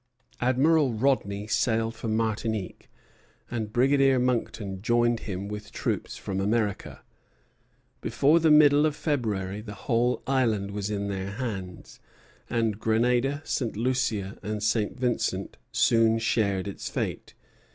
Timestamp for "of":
8.87-8.95